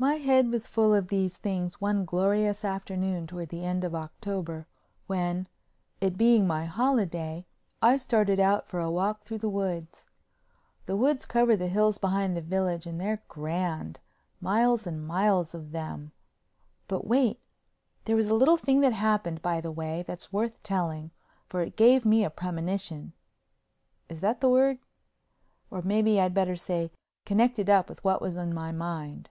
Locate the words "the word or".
24.40-25.82